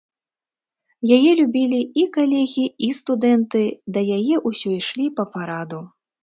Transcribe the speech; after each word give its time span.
Яе 1.17 1.31
любілі 1.39 1.81
і 2.03 2.05
калегі, 2.15 2.63
і 2.87 2.89
студэнты, 3.01 3.61
да 3.99 4.05
яе 4.17 4.35
ўсё 4.53 4.69
ішлі 4.79 5.05
па 5.21 5.29
параду. 5.37 5.85